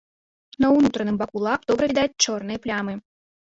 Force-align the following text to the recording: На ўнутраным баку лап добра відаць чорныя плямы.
На 0.65 0.71
ўнутраным 0.75 1.21
баку 1.21 1.45
лап 1.49 1.69
добра 1.69 1.93
відаць 1.95 2.09
чорныя 2.23 2.59
плямы. 2.69 2.93